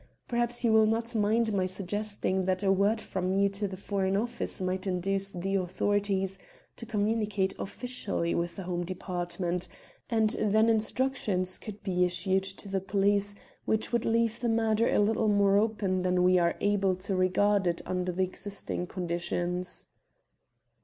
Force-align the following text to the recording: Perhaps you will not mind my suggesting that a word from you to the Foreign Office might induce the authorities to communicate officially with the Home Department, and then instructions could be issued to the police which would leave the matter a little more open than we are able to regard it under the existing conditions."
Perhaps 0.27 0.63
you 0.63 0.73
will 0.73 0.87
not 0.87 1.13
mind 1.13 1.53
my 1.53 1.67
suggesting 1.67 2.45
that 2.45 2.63
a 2.63 2.71
word 2.71 2.99
from 2.99 3.31
you 3.31 3.49
to 3.49 3.67
the 3.67 3.77
Foreign 3.77 4.17
Office 4.17 4.59
might 4.59 4.87
induce 4.87 5.29
the 5.29 5.53
authorities 5.53 6.39
to 6.77 6.87
communicate 6.87 7.53
officially 7.59 8.33
with 8.33 8.55
the 8.55 8.63
Home 8.63 8.83
Department, 8.83 9.67
and 10.09 10.31
then 10.41 10.69
instructions 10.69 11.59
could 11.59 11.83
be 11.83 12.03
issued 12.03 12.41
to 12.45 12.67
the 12.67 12.81
police 12.81 13.35
which 13.65 13.93
would 13.93 14.03
leave 14.05 14.39
the 14.39 14.49
matter 14.49 14.89
a 14.91 14.97
little 14.99 15.27
more 15.29 15.57
open 15.59 16.01
than 16.01 16.23
we 16.23 16.39
are 16.39 16.55
able 16.61 16.95
to 16.95 17.15
regard 17.15 17.67
it 17.67 17.83
under 17.85 18.11
the 18.11 18.23
existing 18.23 18.87
conditions." 18.87 19.85